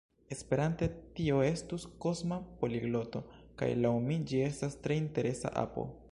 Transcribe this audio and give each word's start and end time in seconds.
Esperante 0.35 0.85
tio 1.17 1.41
estus 1.49 1.83
Kosma 2.05 2.39
Poligloto 2.63 3.21
kaj 3.61 3.67
laŭ 3.83 3.91
mi 4.07 4.17
ĝi 4.31 4.39
estas 4.47 4.79
tre 4.87 4.97
interesa 5.03 5.53
apo 5.67 5.85